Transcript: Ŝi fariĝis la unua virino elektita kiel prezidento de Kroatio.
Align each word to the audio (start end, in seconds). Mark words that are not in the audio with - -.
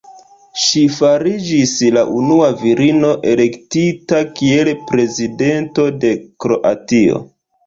Ŝi 0.59 0.79
fariĝis 0.93 1.73
la 1.97 2.03
unua 2.21 2.47
virino 2.61 3.11
elektita 3.33 4.23
kiel 4.41 4.73
prezidento 4.89 5.87
de 6.07 6.15
Kroatio. 6.47 7.23